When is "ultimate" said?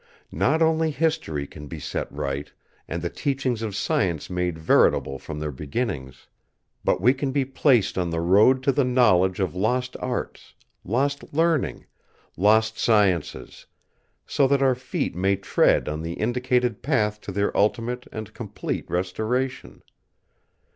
17.55-18.07